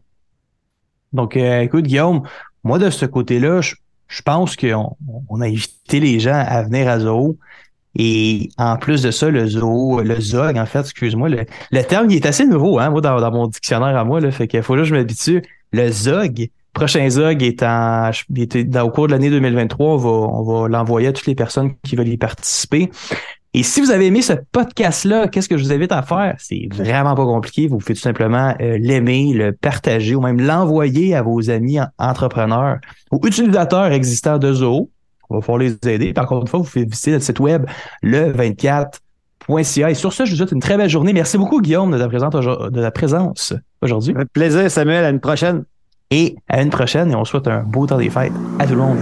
Donc, 1.12 1.36
euh, 1.36 1.60
écoute, 1.60 1.84
Guillaume, 1.84 2.22
moi, 2.64 2.78
de 2.78 2.90
ce 2.90 3.06
côté-là, 3.06 3.60
je, 3.60 3.74
je 4.08 4.22
pense 4.22 4.56
qu'on 4.56 4.96
on 5.28 5.40
a 5.40 5.46
invité 5.46 6.00
les 6.00 6.20
gens 6.20 6.44
à 6.46 6.62
venir 6.62 6.88
à 6.88 7.00
Zoho. 7.00 7.38
Et 7.98 8.50
en 8.58 8.76
plus 8.76 9.02
de 9.02 9.10
ça, 9.10 9.30
le 9.30 9.46
zoo, 9.46 10.02
le 10.02 10.20
zog, 10.20 10.58
en 10.58 10.66
fait, 10.66 10.80
excuse-moi, 10.80 11.30
le, 11.30 11.46
le 11.70 11.82
terme, 11.82 12.10
il 12.10 12.16
est 12.16 12.26
assez 12.26 12.44
nouveau, 12.44 12.78
hein, 12.78 12.90
moi, 12.90 13.00
dans, 13.00 13.18
dans 13.18 13.30
mon 13.30 13.46
dictionnaire 13.46 13.96
à 13.96 14.04
moi, 14.04 14.20
là, 14.20 14.30
fait 14.30 14.46
qu'il 14.46 14.62
faut 14.62 14.74
que 14.74 14.84
je 14.84 14.94
m'habitue. 14.94 15.42
Le 15.72 15.90
zog, 15.90 16.48
prochain 16.76 17.08
zog 17.10 17.42
est 17.42 17.62
en, 17.62 18.10
au 18.84 18.90
cours 18.90 19.06
de 19.08 19.12
l'année 19.12 19.30
2023, 19.30 19.86
on 19.94 19.96
va, 19.96 20.08
on 20.10 20.42
va 20.42 20.68
l'envoyer 20.68 21.08
à 21.08 21.12
toutes 21.12 21.26
les 21.26 21.34
personnes 21.34 21.72
qui 21.82 21.96
veulent 21.96 22.08
y 22.08 22.16
participer. 22.16 22.90
Et 23.54 23.62
si 23.62 23.80
vous 23.80 23.90
avez 23.90 24.06
aimé 24.06 24.20
ce 24.20 24.34
podcast-là, 24.52 25.28
qu'est-ce 25.28 25.48
que 25.48 25.56
je 25.56 25.64
vous 25.64 25.72
invite 25.72 25.90
à 25.90 26.02
faire? 26.02 26.34
C'est 26.38 26.68
vraiment 26.70 27.14
pas 27.14 27.24
compliqué. 27.24 27.68
Vous 27.68 27.78
pouvez 27.78 27.94
tout 27.94 28.00
simplement 28.02 28.54
euh, 28.60 28.76
l'aimer, 28.78 29.32
le 29.32 29.52
partager 29.52 30.14
ou 30.14 30.20
même 30.20 30.38
l'envoyer 30.40 31.14
à 31.14 31.22
vos 31.22 31.48
amis 31.48 31.80
en- 31.80 31.86
entrepreneurs 31.98 32.76
ou 33.10 33.18
utilisateurs 33.26 33.92
existants 33.92 34.36
de 34.38 34.52
Zoho. 34.52 34.90
On 35.30 35.36
va 35.36 35.40
pouvoir 35.40 35.56
les 35.58 35.72
aider. 35.88 36.12
Puis 36.12 36.22
encore 36.22 36.42
une 36.42 36.46
fois, 36.48 36.58
vous 36.60 36.66
pouvez 36.66 36.84
visiter 36.84 37.12
notre 37.12 37.24
site 37.24 37.40
web 37.40 37.64
le24.ca. 38.02 39.90
Et 39.90 39.94
sur 39.94 40.12
ce, 40.12 40.26
je 40.26 40.32
vous 40.32 40.36
souhaite 40.36 40.52
une 40.52 40.60
très 40.60 40.76
belle 40.76 40.90
journée. 40.90 41.14
Merci 41.14 41.38
beaucoup, 41.38 41.62
Guillaume, 41.62 41.92
de 41.92 41.98
ta 42.82 42.90
présence, 42.90 43.54
aujourd'hui. 43.80 44.14
Plaisir, 44.34 44.70
Samuel. 44.70 45.04
À 45.04 45.08
une 45.10 45.20
prochaine. 45.20 45.64
Et 46.10 46.36
à 46.48 46.62
une 46.62 46.70
prochaine. 46.70 47.10
Et 47.10 47.14
on 47.14 47.24
souhaite 47.24 47.48
un 47.48 47.60
beau 47.60 47.86
temps 47.86 47.98
des 47.98 48.10
fêtes 48.10 48.32
à 48.58 48.66
tout 48.66 48.74
le 48.74 48.80
monde. 48.80 48.98